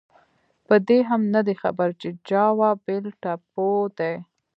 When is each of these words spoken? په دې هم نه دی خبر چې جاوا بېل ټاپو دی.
په 0.67 0.75
دې 0.87 0.99
هم 1.09 1.21
نه 1.35 1.41
دی 1.47 1.55
خبر 1.61 1.89
چې 2.01 2.07
جاوا 2.29 2.69
بېل 2.85 3.05
ټاپو 3.21 3.67
دی. 3.97 4.13